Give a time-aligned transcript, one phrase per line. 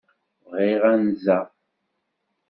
[0.49, 1.39] Bɣiɣ anza.